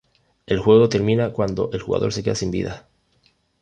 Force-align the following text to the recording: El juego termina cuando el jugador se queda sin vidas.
El 0.47 0.57
juego 0.57 0.89
termina 0.89 1.31
cuando 1.31 1.69
el 1.73 1.79
jugador 1.83 2.11
se 2.11 2.23
queda 2.23 2.33
sin 2.33 2.49
vidas. 2.49 2.85